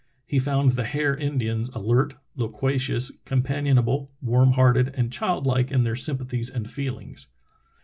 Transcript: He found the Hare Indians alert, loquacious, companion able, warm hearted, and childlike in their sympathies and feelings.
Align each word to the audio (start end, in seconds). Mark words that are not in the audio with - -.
He 0.25 0.39
found 0.39 0.71
the 0.71 0.83
Hare 0.85 1.15
Indians 1.15 1.69
alert, 1.75 2.15
loquacious, 2.35 3.11
companion 3.23 3.77
able, 3.77 4.09
warm 4.19 4.53
hearted, 4.53 4.89
and 4.97 5.13
childlike 5.13 5.71
in 5.71 5.83
their 5.83 5.95
sympathies 5.95 6.49
and 6.49 6.67
feelings. 6.67 7.27